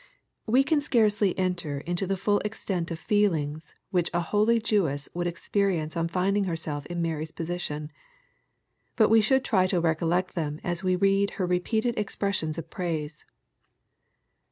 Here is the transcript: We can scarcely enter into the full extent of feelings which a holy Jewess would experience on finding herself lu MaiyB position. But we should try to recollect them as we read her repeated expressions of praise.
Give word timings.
We 0.47 0.63
can 0.63 0.81
scarcely 0.81 1.37
enter 1.37 1.81
into 1.81 2.07
the 2.07 2.17
full 2.17 2.39
extent 2.39 2.89
of 2.89 2.97
feelings 2.97 3.75
which 3.91 4.09
a 4.15 4.19
holy 4.19 4.59
Jewess 4.59 5.07
would 5.13 5.27
experience 5.27 5.95
on 5.95 6.07
finding 6.07 6.45
herself 6.45 6.87
lu 6.89 6.95
MaiyB 6.95 7.35
position. 7.35 7.91
But 8.95 9.09
we 9.09 9.21
should 9.21 9.45
try 9.45 9.67
to 9.67 9.79
recollect 9.79 10.33
them 10.33 10.59
as 10.63 10.83
we 10.83 10.95
read 10.95 11.29
her 11.37 11.45
repeated 11.45 11.99
expressions 11.99 12.57
of 12.57 12.71
praise. 12.71 13.25